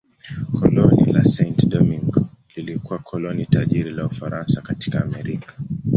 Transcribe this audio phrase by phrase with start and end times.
[0.59, 5.53] Koloni la Saint-Domingue lilikuwa koloni tajiri la Ufaransa katika Amerika.